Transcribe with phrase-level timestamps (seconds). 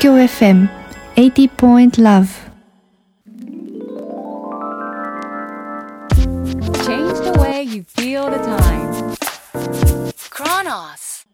[0.00, 0.66] 京 FM
[1.16, 2.26] 80.love
[6.82, 9.14] Change the way you feel the time.
[10.30, 11.26] Chronos.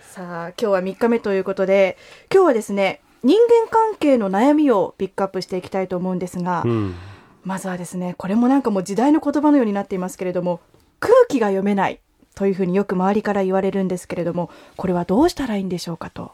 [0.00, 1.96] さあ今日は3日目ということで
[2.34, 6.96] 今日はですね人間関係の悩みをピックアップしていきたいと思うんですが、うん、
[7.44, 10.58] まずはですねこれもなんかもう時代の言葉のようになっていますけれども
[10.98, 12.00] 空気が読めない
[12.34, 16.32] というふうによく周りから言われるんですけれどもこれはどうしたらいいんでしょうかと。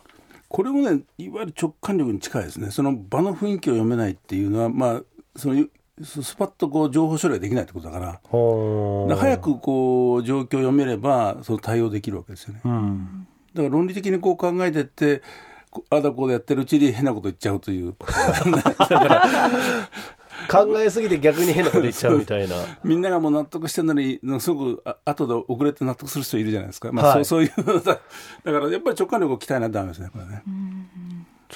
[0.55, 2.71] これもねいわゆる直感力に近いですね。
[2.71, 5.03] その場の雰囲気を読めないっていうのはまあ
[5.35, 5.67] その
[6.01, 8.21] スパッとこう情報処理ができないってことだから。
[9.17, 12.61] 早くこう状況を読めればその対応できるわけですよね。
[12.65, 15.23] うん、だから論理的にこう考えてって
[15.71, 17.97] こああだこうでやってるうちに変なこと言っちゃうという
[20.49, 22.57] 考えすぎて逆に変なこと言っちゃうみたいな。
[22.85, 27.25] みんながもう納得してるのにすごくあ後で遅れて納得する人いるじゃないですか、まあはい。
[27.25, 28.01] そうそういうのだ
[28.45, 30.43] だからやっぱり直感力を鍛えないとダメですねこれね、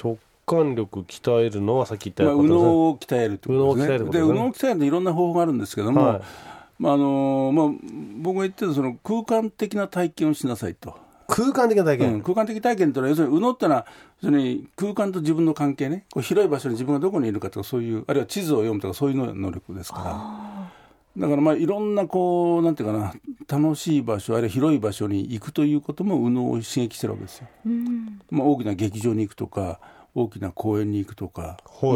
[0.01, 2.59] 直感力鍛えるのはさっき言ったまあ、ことですね。
[2.59, 3.93] 右脳を鍛えるってことですね。
[3.93, 4.19] 右脳を鍛えるってことですね。
[4.19, 6.21] で右脳を鍛えるのいろんな方法があるんですけども、はい。
[6.79, 7.67] まああのまあ、
[8.17, 11.08] 僕が言ってるその空間的な体験をしなさいと。
[11.29, 12.13] 空間的な体験。
[12.15, 13.85] うん、空間的体験というのは要するに右脳ってのは
[14.21, 19.99] 要するに空間と自分の関係ねこう広い場所に自分がどこにいるかとかそういうあるいは地図を読むとかそういうの能力ですか
[21.17, 23.13] らだからまあいろんなこうなんていうかな
[23.47, 27.47] 楽しい場所あるいは広い場所に行くということも右脳を刺激してるわけですよ。
[28.29, 29.79] まあ、大きな劇場に行くとか
[30.15, 31.93] 大きな公園に行くとか、はい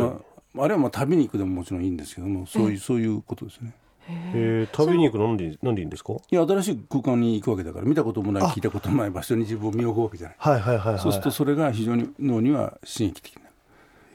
[0.53, 3.73] まあ、あるいはまあ旅に行くでももちろんいいんですけどもそういうそういうことですね。
[4.09, 6.13] えー、旅に行くのなんでなんでいいんですか？
[6.13, 10.37] いや新しい空間に行くわけだから見たこともない聞いたこともない場所に自分を身を置くわけじゃない。
[10.39, 11.01] はいはいはいはい。
[11.01, 13.55] そうするとそれが非常に脳には刺激的になる。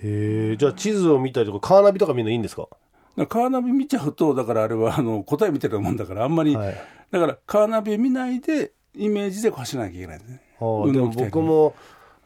[0.02, 2.68] えー、じゃあ地図を見たりとかカーナビとか見るのいいんですか？
[3.16, 6.76] カーナビ見ちゃうとだからあれはあの答え見てるもんだからあんまり、はい
[7.10, 10.42] だからカーナビ見ないでイメージで走らなきゃいけないんですね。
[10.60, 11.74] あーでも僕も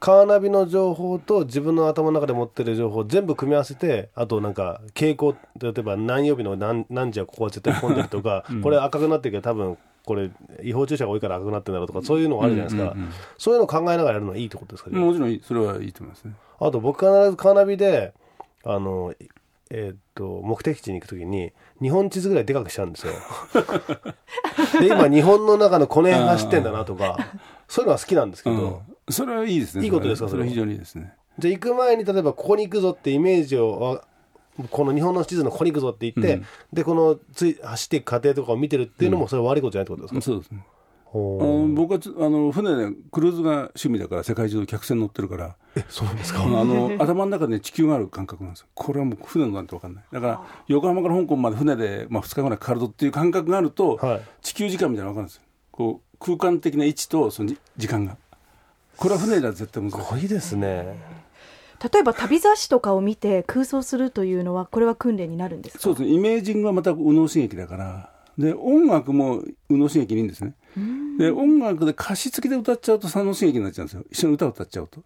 [0.03, 10.33] カーナビの情報と自分の頭の中で持ってる情報を全部組み合わせてあとなんか傾向例えば何曜日の何何時はここは絶対混んでるとか、これ赤くなってるけど多分これ
[10.65, 13.13] 違法駐車が多いから赤くなってるんだろうとかそういうのがあるじゃないですか、うんうんうん。
[13.39, 16.35] そういうのを考えながらやるのはいいってことですかね、もちろんそれはいいと思いますね。
[16.59, 18.13] あと僕必ずカーナビで
[18.65, 19.15] あの
[19.71, 23.13] えーっと目的地に行くときに日本地図ぐらいでかくしちゃうんですよ。
[24.81, 27.19] で今日本の中のこの辺走ってんだなとか
[27.69, 28.79] そういうのは好きなんですけど、うん、
[29.09, 29.85] それはいいですね。
[29.85, 31.13] いいことですかそれは非常にいいですね。
[31.39, 34.05] じゃあ行く前に例えばここに行くぞってイメージをわ
[34.71, 36.47] この日本の地図のここに行くぞって言って、うん。
[36.73, 40.65] でこのつい走っていく過程とかを見てるっていうのもそれは悪いことじゃないってことですか、そうですね。
[41.13, 48.67] 僕はつあの船でクルーズが趣味だから世界中の客船乗ってるからえそうなんですか、あの頭の中で、ね、地球がある感覚なんですよ。
[48.75, 50.05] これはもう船のなんて分かんない。
[50.11, 54.23] だから横浜から香港まで船で、まあ、2日ぐらいかかるとっていう感覚があると、はい。
[54.41, 55.43] 地球時間みたいなの分かるんですよ。
[55.71, 58.17] こう空間的な位置とそのじ時間が
[58.97, 59.99] これは船では絶対難しい。
[60.05, 60.97] すごいですね。
[61.93, 65.83] 例えば旅雑誌とかを見て空想するというのはこれは訓練になるんですか？
[65.83, 68.11] そうですねイメージングはまた右脳刺激だから。
[68.39, 70.55] で音楽も右脳刺激にいいんですね。
[71.19, 74.05] で音楽で歌詞付きで歌っちゃうと三脳刺激になっちゃうんですよ。
[74.11, 75.03] 一緒に歌を歌っちゃうと。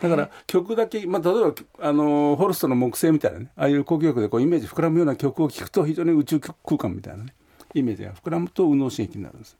[0.00, 3.50] だから曲だけ、まあ、例えばあのホルストの木星みたいなね。
[3.56, 7.32] ああいう交響曲でこうイメージ膨らむような曲を聴くと非常に宇宙空間みたいなね。
[7.72, 9.56] イメージが膨らむと右脳刺激になるんです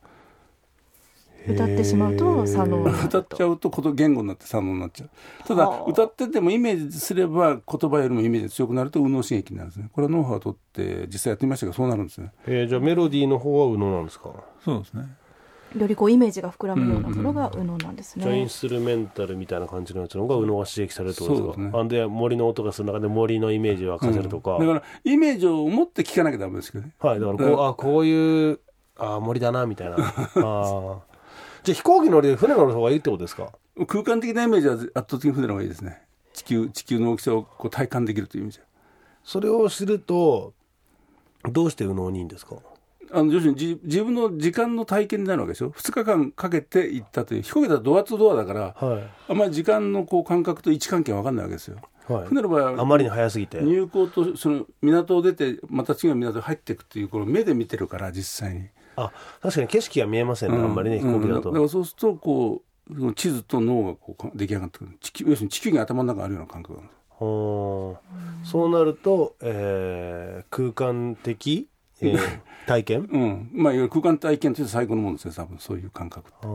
[1.49, 5.11] 歌ってしまうと左脳になる歌っちゃうとこと言語になって三脳になっちゃう。
[5.47, 5.91] ただはあ。
[5.91, 9.89] 歌っててもイメージすれば言葉よりもイメージが強くなると右脳刺激になるんですね。
[9.93, 12.33] これはノウハウを取って実際やってみましたけどそうなるんですね。
[12.47, 14.31] えーじゃあメロディーの方は右脳なんですか？
[14.65, 15.05] そうですね。
[15.77, 17.97] よりこうイメージが膨らむようなものが右脳なん。
[17.97, 21.53] ですね、じゃあインストゥルメンタルみたいな感じのやつの方が右脳が刺激されるってことですか？
[21.55, 21.79] そうですね。
[21.81, 26.93] あんで森の音がする中で森のイメージを沸かせるとか、だからイメージを持って聞かなきゃダメですけどね。
[26.99, 28.61] はいだからこう、あこういう
[28.97, 29.97] あ森だなみたいな。
[29.99, 30.99] あー
[31.67, 33.51] じゃあ飛行機乗りで船乗る方がいいってことですか？
[33.89, 36.01] 空間的なイメージは圧倒的に船の方がいいですね。
[36.33, 38.63] 地球地球の大きさをこう体感できるという意味じゃ。
[39.25, 40.55] それを知ると
[41.51, 42.55] どうして右脳にいいんですか？
[43.11, 51.79] あの要するにじ自分の時間の体験になるわけでしょ？2日間かけて行ったという飛行機だとドアツードアだからはあんまり時間のこう感覚と位置関係が分かんないわけですよ。
[52.09, 53.61] い、はい、船の場合はあまりに早すぎて。
[53.61, 59.13] 入港とその港を出てまた次の港に入っていくっていうこの目で見てるから実際にあ
[59.43, 64.97] 確かに景色が見えませんね、あんまりね飛行機だと、うんだからそうするとこうその地図と脳がこう出来上がってくる。
[65.01, 66.93] 地球要するに地球儀が頭の中にあるような感覚なんで
[68.45, 71.69] すそうなると、えー空間的、
[72.01, 73.09] えー 体験？
[73.11, 73.51] うん。
[73.53, 75.59] まあいわゆる空間体験というと最高のものですね多分。
[75.59, 76.47] そういう感覚って。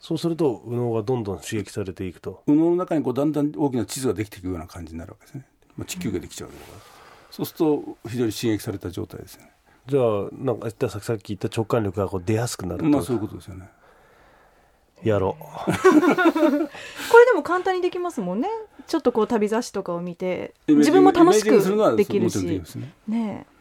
[0.00, 2.42] そうすると右脳がどんどん刺激されていくと。
[2.46, 5.46] 右脳の中にこうだんだん大きな地図ができていくような感じになるわけですね、
[5.78, 6.80] まあ、地球ができちゃうわけだから、
[7.30, 9.52] そうすると非常に刺激された状態ですよね
[9.86, 10.02] じゃあ
[10.32, 13.68] なんか言ったささっき言った直感力がこう出やすくなると、まあそういうことですよね。
[15.02, 15.36] やろ
[15.66, 15.68] こ
[17.18, 18.48] れでも簡単にできますもんね。
[18.86, 22.44] ちょっとこう旅雑誌とかを見て自分も楽しくできるし。
[22.46, 22.62] ね。
[23.06, 23.54] ねえ。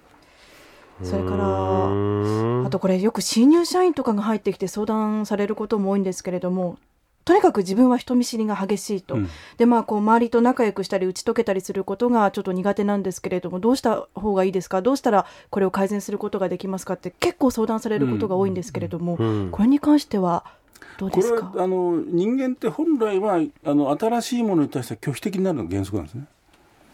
[1.04, 6.78] それかららあとこれよく新入社員とかが入ってきて相談されることも多いんですけれども
[7.26, 9.30] とにかく自分は人見知りが激しいと、うん。
[9.58, 14.82] でまあこう周りと仲良くしたり打ち解けたりすることがちょっと苦手なんですけれどもどうした方がいいですか？
[14.82, 16.96] どうしたらこれを改善することができますか？
[16.96, 19.52] って結構相談されることが多いんですけれども、うん。
[19.52, 20.44] これに関しては
[20.98, 21.46] どうこれですか？
[21.46, 26.26] はあの人間って本来はあの新しいものに対しては拒否的になるのが原則なんですね。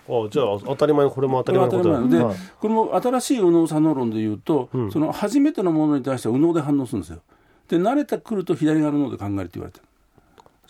[0.08, 1.84] あじゃあ当たり前のこれも当たり前のこと。
[1.84, 2.38] 当たり前で、はい。
[2.60, 4.92] これも新しい右脳左脳論でいうと、うん。
[4.92, 7.20] その初めてのものに対しては右脳で反応するんですよ。
[7.68, 9.86] で慣れてくると左側の脳で考えるって言われてる。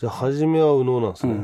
[0.00, 1.36] じゃあ初めは右脳なんですね、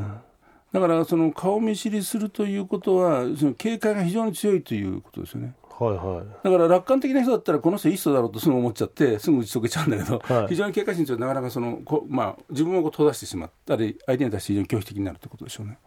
[0.73, 5.53] だからその顔見知りするということはその警戒が非常に強いということですよね。
[5.69, 15.77] はいはいだから楽観的な人だったらこの人いい人だろうとすぐ思っちゃってすぐ打ち解けちゃうんだけど、はい非常に警戒心強いとなかなかそのこ、まあ、自分をこう閉ざしてしまったり相手に対して非常に拒否的になるということでしょうね。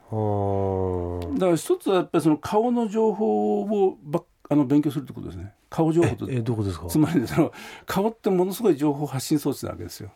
[1.34, 5.52] だから一つはやっぱりその顔の情報をばっあの勉強するってことですね。
[5.68, 6.86] 顔情報とええどこですか？
[6.86, 7.52] つまりその
[7.84, 10.10] 顔ってものすごい情報発信装置なわけですよ。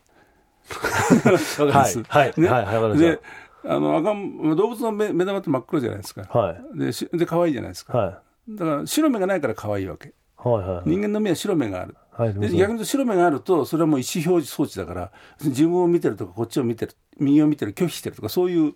[1.24, 1.90] わかりまはい。
[1.90, 2.32] すはい。
[2.36, 2.48] ね。
[2.48, 2.64] はい。
[2.64, 2.98] はい。
[2.98, 3.20] で
[3.66, 6.24] あの赤ん動物の目目玉って真っ黒じゃないですか。
[6.24, 6.78] たはい。
[6.78, 7.96] でしで可愛いじゃないですか。
[7.96, 8.56] はい。
[8.56, 10.12] だから白目がないから可愛いわけ。
[10.36, 10.64] はい。
[10.68, 10.88] はい。
[10.88, 11.96] 人間の目は白目がある。
[12.12, 12.34] はい。
[12.34, 15.10] で逆に言うと白目があるとそれはもう意思表示装置だから
[15.42, 18.74] 自分を見てるとかこっちを見てる右を見てる拒否してるとかそういう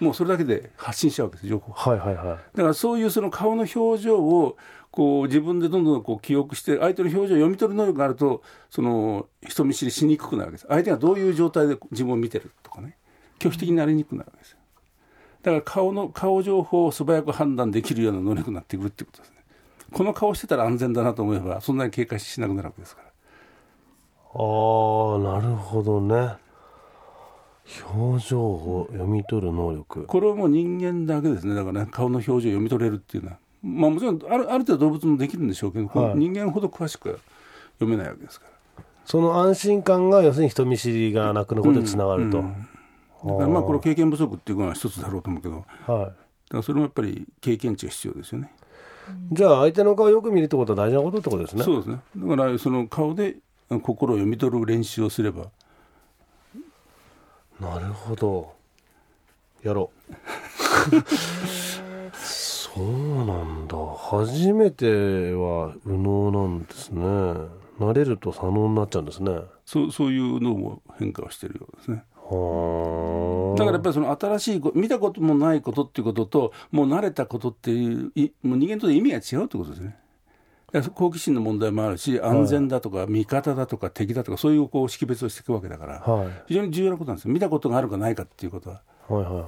[0.00, 1.98] もうそれだけで発信しちゃうわけです情報はい。
[1.98, 2.14] はい。
[2.16, 2.26] はい。
[2.26, 4.56] だからそういうその顔の表情を
[4.90, 10.66] こう自分でどんどんこう記憶して相手の表情を読み取る能力があるとその人見知りしにくくなるわけです。
[10.68, 12.96] 相手がどういう状態で自分を見てるとかね。
[13.38, 14.58] 拒否的になりにくくなるわけですよ。
[15.42, 19.36] だから顔の顔情報を素早く判断できるような能力になってくるってことですね。
[19.92, 23.08] この顔してたら安全だなと思えばそんなに警戒しなくなるわけですから。
[23.08, 23.10] あ
[24.32, 26.34] あなるほどね。
[27.92, 30.04] 表情を読み取る能力。
[30.06, 31.54] これはもう人間だけですね。
[31.54, 36.14] だからね顔の表情を読み取れるっていうのはまあもちろんあるある程度動物もできるんでしょうけど、はい。
[36.16, 37.14] 人間ほど詳しくは
[37.78, 38.84] 読めないわけですから。
[39.04, 42.52] その安心感が要するに人見知りがなくなることにつながると、うん。
[43.24, 46.12] だからまあこれ経験不足っていうのは一つだろうと思うけどだかはい
[46.50, 48.52] らそれもやっぱり経験値が必要ですよね。
[49.32, 51.64] じゃあ相手の顔をよく見るってことは大事なことってことですね。
[51.64, 52.00] そうですね。
[52.16, 53.36] だからその顔で
[53.82, 55.46] 心を読み取る練習をすれば。
[57.60, 58.52] なるほど。
[59.62, 60.14] やろう
[62.80, 63.76] そうなんだ。
[63.94, 64.86] 初めて
[65.32, 67.02] は右脳なんですね。
[67.78, 69.32] 慣れると左脳になっちゃうんですね。
[69.32, 72.04] はそうそういうのも変化をしているようですね。
[72.16, 73.54] あ。
[73.58, 79.98] だからやっぱりその新しいこ見たこともないことっていうことともう慣れたことっていういもう人間と意味が違うってことですね。
[80.94, 86.28] 好奇心の問題もあるし安全だとか味方だとか敵だとかそういうこう識別をしていくわけだからはい。
[86.46, 87.34] 非常に重要なことなんですよ。
[87.34, 88.80] 見たことがあるかないかっていうことは。
[89.08, 89.44] はいはいはい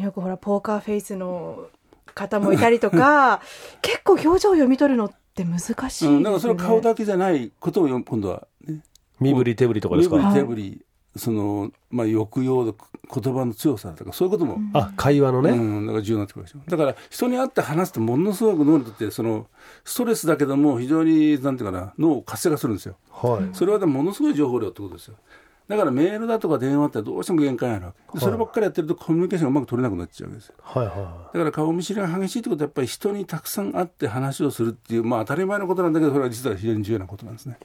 [0.00, 1.68] よくほらポーカーフェイスの
[2.14, 3.40] 方もいたりとか
[3.82, 8.80] 結構表情を読み取るのって難しいですよね、うん、だからそれは顔だけじゃないことを今度は、ね、
[9.20, 10.16] 身振り手振りとかですか？
[10.16, 10.42] 身振りはい。
[10.42, 10.84] 手振り
[11.16, 19.46] その、まあ、抑揚の言葉の強さとかそういうことも、あ会話のね、うん、だから重要になってくるでしょだから人に会って話すとものすごく脳にとってその
[19.84, 22.96] ストレスだけども非常になんていうかな脳を活性化するんですよ。
[23.12, 23.56] はい。
[23.56, 25.14] それはでもものすごい情報量ってことですよ
[25.66, 28.18] だからメールだとか電話ってどうしても限界があるわけ。
[28.18, 30.54] でそればっかりやってるとコミュニケーションがうまく取れなくなっちゃうわけですよ。
[30.60, 37.58] はいはだから顔見知りが激しいってことはやっぱり人にたくさん会って話をするっていうまあ当たり前のことなんだけどそれは実は非常に重要なことなんですね。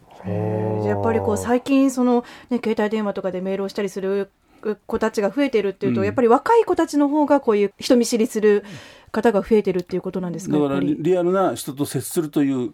[0.88, 4.30] やっぱりこう最近その、ね、携帯電話とかでメールをしたりする
[4.88, 6.06] 子たちが増えてるっていうと、うん。
[6.06, 8.64] やっぱり若い子たちの方がこういう人見知りする
[9.12, 10.98] 方が増えてるっていうことなんですかだからやっぱり。
[11.00, 12.74] リアルな人と接するという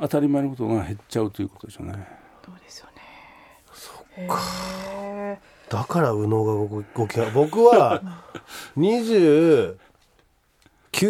[0.00, 1.92] 当たり前のことが減っちゃうということでしょうね。
[2.44, 2.95] そうですよね
[5.68, 6.54] だから右脳が
[6.94, 8.00] 動き僕は
[8.76, 9.76] 29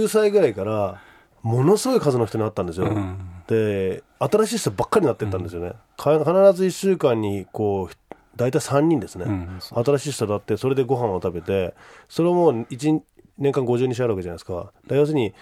[0.08, 1.00] 歳ぐらいから
[1.42, 3.18] ものすごい数の人に会ったんですよ、うん。
[3.46, 7.94] で新しい人ばっかりになってったんですよね、か必ず1週間にこう
[8.34, 9.60] 大体3人ですね、うん。
[9.60, 11.75] 新しい人だってそれでご飯を食べて
[12.08, 13.00] それをもう1
[13.38, 14.72] 年間50日あるわけじゃないですか。
[14.88, 15.32] 要するに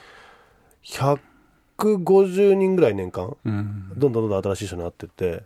[1.79, 3.93] 150人ぐらい年間うん。
[3.97, 5.45] どんどんどんどん新しい人に会ってって。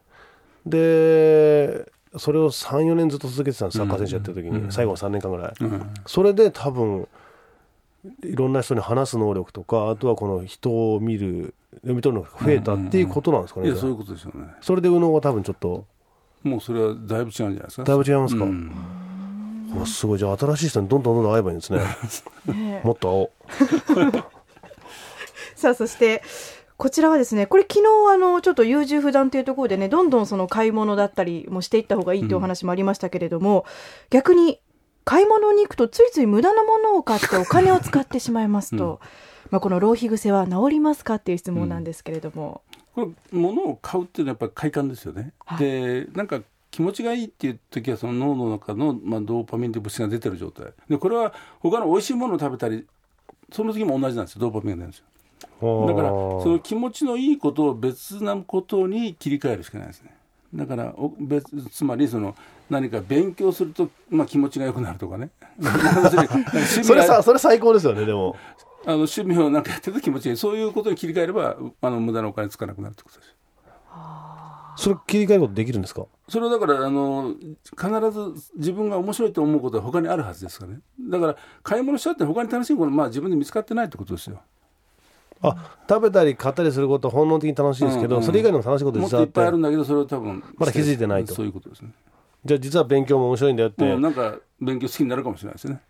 [0.66, 5.90] でそれを34年ずっと続けてたんですサッカー選手やってる時に、最後の3年間ぐらい、うん。
[6.06, 7.06] それで多分
[8.24, 14.46] いろんな人に話す能力とかあとはこの人を見る読み取るのが増えたっていうことなんですかね、いやそういうことでしょうね。
[14.60, 15.86] それで右脳が多分ちょっと
[16.42, 17.84] もうそれはだいぶ違うんじゃないですか。
[17.84, 18.72] だいぶ違いますか、うん。
[19.82, 20.18] おすごい。
[20.18, 21.80] じゃあ新しい人にどんどんどんどん会えばいいんですね
[22.46, 22.80] ね。
[22.84, 24.12] もっと会おう。
[25.54, 26.22] さあそして
[26.78, 33.66] こちらはですね、これ昨日あの、ちょっと優柔不断というところでね、どんどんその買い物だったりもしていった方がいいというお話もありましたけれども、
[34.10, 34.60] 逆に
[35.04, 39.00] 買い物に行くとついつい無駄なものを買って お金を使ってしまいますと、
[39.50, 42.62] まあこの浪費癖は治りますかっていう質問なんですけれども。
[42.94, 45.32] これ物を買うっていうのはやっぱり快感ですよね。
[45.46, 45.58] はい。
[45.58, 50.66] でなんか気持ちがいいっていう時はその脳の中の、まあ、ドーパミンという物質が出てる状態。
[50.88, 52.86] でこれは他の美味しいものを食べたり
[53.50, 54.42] その時も同じなんですよ。
[54.42, 55.06] ドーパミンが出るんですよ
[55.40, 60.14] だからその気持ちのいいことを別なことに切り替えるしかないですね。
[60.54, 62.34] だからお別つまりその
[62.70, 65.30] 何か勉強すると、まあ、気持ちが良くなるとかね。
[66.82, 68.36] それがさそれ最高ですよねでも。
[68.84, 70.36] あの趣味をなんかやってると気持ちいい。
[70.36, 73.34] そういうことに切り替えればあの無駄なお金つかなくなるってことです
[74.76, 76.06] それ切り替えることできるんですか？
[76.28, 77.34] それはだからあの
[77.76, 80.80] 必ず自分が面白いと思うことは他にあるはずですからね。
[81.00, 84.40] だから買い物しちゃって他に楽しいことまあ自分で見つかってないってことですよ
[85.42, 89.32] あ食べたり買ったりすることは本能的に楽しいですけど、うんうんそれ以外にも楽しいこと実はあって。
[89.34, 91.34] といっぱいあるんだけどそれを多分まだ気づいてないと。
[91.34, 91.90] そういうことですね、
[92.44, 95.80] じゃあ実は勉強も面白いんだよって、うん、なんか勉強好きになるかもしれないですね。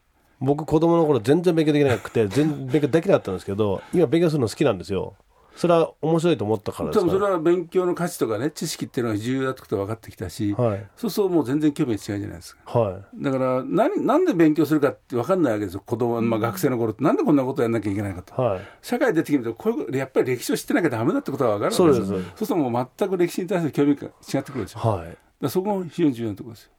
[0.41, 5.15] 僕子供の頃全然勉強できなくて全然勉強できなかったんですけど今勉強するの好きなんですよ
[5.59, 7.05] それは面白いと思ったからですか？
[7.07, 10.87] 多分それは勉強の価値とかね知識っていうのが重要だってことが分かってきたし、はい。
[10.97, 12.79] そうそうもう全然興味が違うじゃないですか。
[12.79, 13.23] はい。
[13.25, 15.83] だから何なんで勉強するかって分かんないわけですよ。
[15.85, 17.03] 子供、まあ、学生の頃って。
[17.03, 18.41] なんでこんなことやんなきゃいけないかと。
[18.41, 18.61] はい。
[18.83, 22.15] 社会出てきるとこういうやっぱり歴史を知ってなきゃダメだってことが分かるわけですよ。
[22.15, 22.43] そうですそうす。
[22.45, 25.17] るともう全く歴史に対する興味が違ってくるでしょ、はい。
[25.41, 26.71] らそこが非常に重要なところですよ。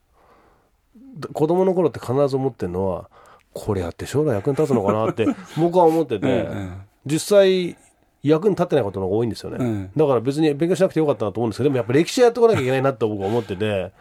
[1.34, 3.10] 子供の頃って必ず思ってるのは
[3.54, 5.26] これやって将来役に立つのかなって
[5.58, 6.70] 僕は思ってて、 ええ。
[7.06, 7.78] 実際
[8.24, 9.92] 役に立ってないことの方が多いんですよね、うん。
[9.96, 13.92] だから別に勉強しなくてよかったなと思うんですけどでもやっぱ歴史やっておかなきゃいけないなって僕は思ってて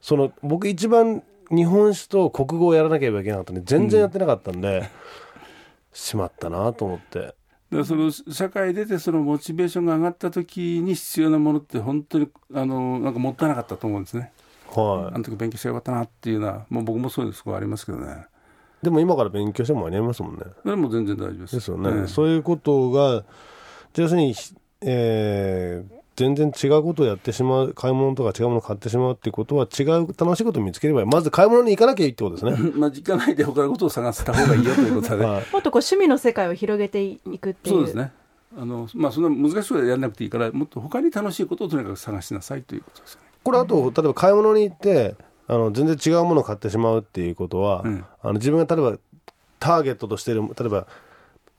[0.00, 4.88] その僕一番日本史と国語をやらなければいけなかったんで全然やってなかったんで、
[5.92, 7.18] しまったなと思って。
[7.18, 7.36] だか
[7.70, 14.32] らその社会出てそのモチベーションが上がった時に必要なものって本当にあのなんかもったいなかったと思うんですね、
[14.68, 15.14] はい。
[15.14, 18.26] あの時勉強してよかったなっていうのはもう僕もそういうのすごいありますけどね
[18.82, 20.42] でも今から勉強しても間に合いますもんね。
[20.62, 21.56] それも全然大丈夫です。
[21.56, 22.06] ですよね、ええ。
[22.08, 23.24] そういうことが
[23.96, 24.34] 要するに、
[24.80, 35.46] えー全然違うことをやってしまう買い物とか違うものを買ってしまうっていうことは違う楽しいことを見つければまず買い物に行かなきゃいいってことですね、 まあ行かないで他のことを探した方がいいよということで、 はい。
[35.52, 37.76] もっとこう趣味の世界を広げていくっていう。
[37.76, 38.12] そうですね。
[38.54, 43.28] あのまあそんな難しいことはやらなくていいからもっと他に楽しいことをとにかく探しなさいということですよね。
[43.42, 45.14] これあと例えば買い物に行って
[45.48, 48.04] あの全然違うものを買ってしまうっていうことは、うん。
[48.22, 48.98] あの自分が例えば
[49.58, 50.86] ターゲットとしてる例えば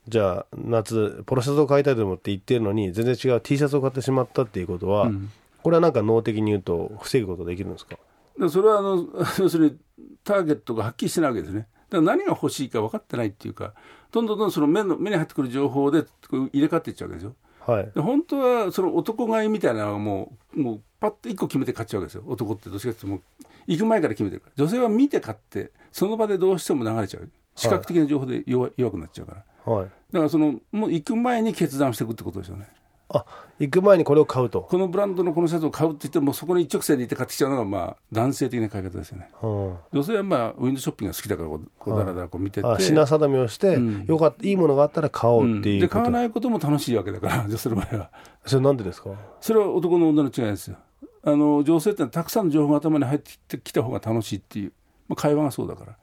[0.08, 5.30] じゃあ夏ポロシャツを買いたいと思って行ってるのに全然違う T シャツを買ってしまったっていうことは、うん。
[5.62, 7.96] これはなんか脳的に言うと防ぐことできるんですか？
[8.38, 9.06] でそれはあの
[9.38, 9.76] 要するに
[10.24, 11.68] ターゲットがはっきりしてないわけですね。
[11.90, 13.72] だから何が欲しいか分かってないっていうか
[14.10, 17.34] どんどんどんどんその目の目に入ってくる情報で入れ替わっていっちゃうわけですよ
[17.66, 17.90] はい。
[17.94, 22.24] で本当はその男買いみたいなのがもうもうパッと一個決めて買っちゃうわけですよ。
[22.26, 23.20] 男ってどっちかっていうともう
[23.66, 24.64] 行く前から決めてるから。
[24.64, 27.30] 女性は見て買ってその場でどうしても流れちゃう。
[27.56, 29.72] 視覚的な情報で弱,、弱くなっちゃうから。
[29.72, 29.84] はい。
[29.84, 29.90] だ
[30.20, 32.68] からそのもう行く前に決断していくってことですよね
[33.10, 33.24] あ
[33.60, 39.28] 行く前にこれを買うと、このブランドのこのシャツを買うって言ってもそこに一直線で行って買ってきちゃうのがまあ男性的な買い方ですよね。
[39.42, 39.76] うん。
[39.92, 44.04] 女性はまあウィンドウショッピングが好きだからこうこうだらだらこう見てて、あ品定めをして、うん。
[44.06, 48.10] よかったいいものがあったら買おううんっていうこと、で買わないことも楽しいわけだから女性の場合は。
[48.46, 49.10] それなんでですか？
[49.40, 50.76] それは男の女の違いですよ。
[51.22, 54.72] あの女性ってたくさんの情報が頭に入ってきた方が楽しいっていう、
[55.08, 55.96] まあ、会話がそうだから。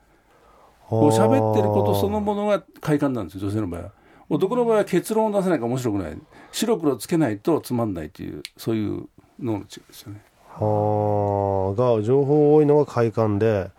[0.88, 3.91] こう喋ってることそのものが快感なんですよ女性の場合は
[4.33, 6.17] 男の場合は結論を出さないから面白くない。
[6.53, 9.09] 白黒つけないとつまんないっていうそういう
[9.39, 10.23] 脳の違いですよね。
[10.47, 11.95] はあ。
[11.97, 13.71] が情報多いのが快感で。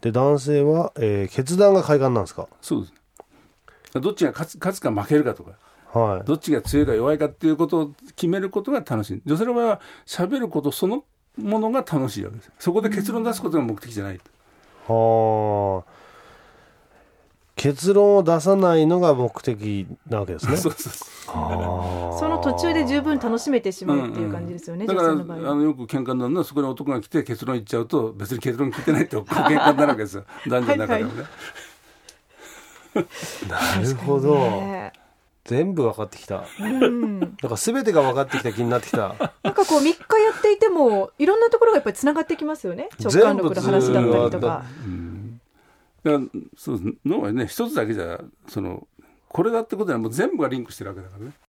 [0.00, 2.48] で男性は、えー決断が快感なんですか？
[2.62, 5.52] そうですどっちが勝つ勝つか負けるかとか。
[5.98, 6.24] はい。
[6.24, 9.20] どっちが強いか弱いかっていうことを決めることが楽しい。
[9.26, 11.04] 女性の場合は喋ることその
[11.36, 12.50] ものが楽しいわけです。
[12.58, 14.18] そこで結論を出すことが目的じゃない
[14.86, 15.84] と。
[15.84, 16.07] はあ
[17.58, 20.56] 結論を出さないのが目的なわけですね。
[20.56, 21.08] そうそうそう。
[21.30, 25.50] あその途中で十分楽しめてしまうっていう感じですよね、だから女性の場合は。
[25.50, 30.24] あのよく喧嘩になるのはそこに男が来て結論言っちゃうと別に結論聞いてないって喧嘩になるわけですよ。
[30.46, 31.24] 男女の中でもね、
[32.94, 34.92] なるほど、ね。
[35.44, 36.44] 全部分かってきた。
[36.60, 38.98] うん、なんか全てが分かってきた気になってきた。
[39.42, 39.96] なんかこう3日や
[40.38, 42.88] っていてもいろんなところがやっぱりつながってきますよね。
[43.02, 44.64] 直感力の話だったりとか。
[44.86, 45.07] うん
[46.04, 48.86] だからそう脳はね一つだけじゃその
[49.28, 51.32] これだってことはもう全部がリンクしてるわけだからね。